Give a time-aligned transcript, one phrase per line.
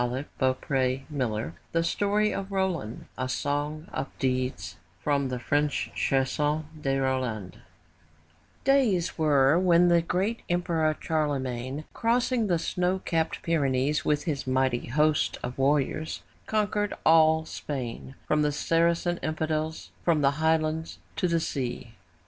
[0.01, 5.29] 299 M Y BOOK HOUSE D THE STORY OF ROLAND, A SONG OF DEEDS From
[5.29, 7.59] the French Chanson de Roland
[8.65, 14.87] AYS were when the great emperor Charlemagne, crossing the snow capped Pyrenees with his mighty
[14.87, 21.39] host of warriors, conquered all Spain from the Saracen infidels from the highlands to the
[21.39, 21.93] sea.